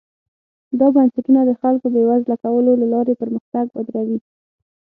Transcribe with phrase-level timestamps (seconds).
[0.79, 4.19] دا بنسټونه د خلکو بېوزله کولو له لارې پرمختګ ودروي.